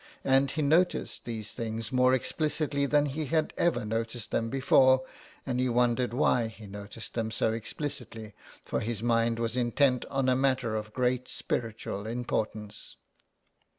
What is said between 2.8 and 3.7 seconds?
than he had